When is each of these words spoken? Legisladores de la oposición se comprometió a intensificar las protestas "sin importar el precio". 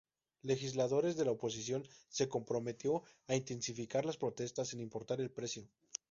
Legisladores 0.41 1.15
de 1.15 1.25
la 1.25 1.29
oposición 1.33 1.87
se 2.09 2.27
comprometió 2.27 3.03
a 3.27 3.35
intensificar 3.35 4.03
las 4.03 4.17
protestas 4.17 4.69
"sin 4.69 4.79
importar 4.79 5.21
el 5.21 5.29
precio". 5.29 5.67